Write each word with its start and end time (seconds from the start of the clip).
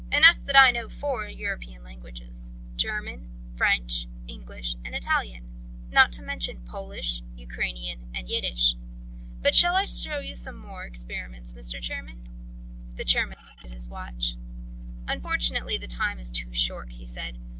Enough 0.11 0.43
that 0.45 0.55
I 0.55 0.71
know 0.71 0.89
four 0.89 1.27
European 1.27 1.83
languages, 1.83 2.51
German, 2.75 3.29
French, 3.55 4.07
English, 4.27 4.73
and 4.83 4.95
Italian, 4.95 5.43
not 5.91 6.11
to 6.13 6.23
mention 6.23 6.61
Polish, 6.65 7.21
Ukrainian 7.35 8.09
and 8.15 8.27
Yiddish. 8.27 8.77
But 9.43 9.53
shall 9.53 9.75
I 9.75 9.85
show 9.85 10.17
you 10.17 10.35
some 10.35 10.57
more 10.57 10.85
experiments, 10.85 11.53
Mr. 11.53 11.79
Chairman?" 11.79 12.27
The 12.95 13.05
chairman 13.05 13.37
looked 13.47 13.63
at 13.63 13.69
his 13.73 13.89
watch. 13.89 14.37
"Unfortunately 15.07 15.77
the 15.77 15.85
time 15.85 16.17
is 16.17 16.31
too 16.31 16.51
short," 16.51 16.93
he 16.93 17.05
said. 17.05 17.37